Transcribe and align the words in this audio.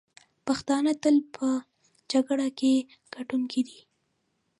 پښتانه 0.45 0.91
تل 1.03 1.15
په 1.35 1.47
جګړه 2.11 2.47
کې 2.59 2.73
ګټونکي 3.15 3.61
دي. 3.67 3.79